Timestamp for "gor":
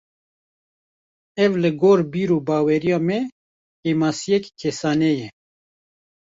1.81-1.99